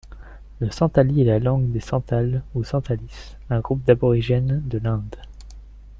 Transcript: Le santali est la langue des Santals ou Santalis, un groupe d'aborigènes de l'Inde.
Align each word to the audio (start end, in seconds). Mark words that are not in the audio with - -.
Le 0.57 0.71
santali 0.71 1.21
est 1.21 1.25
la 1.25 1.37
langue 1.37 1.69
des 1.71 1.79
Santals 1.79 2.41
ou 2.55 2.63
Santalis, 2.63 3.35
un 3.51 3.59
groupe 3.59 3.83
d'aborigènes 3.83 4.63
de 4.67 4.79
l'Inde. 4.79 5.15